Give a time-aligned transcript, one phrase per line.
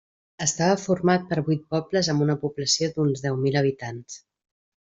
[0.43, 4.21] Estava format per vuit pobles amb una població d'uns deu mil habitants.